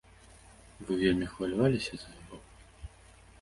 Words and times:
Вы 0.87 0.91
вельмі 1.01 1.27
хваляваліся 1.33 1.93
за 2.05 2.09
яго? 2.23 2.37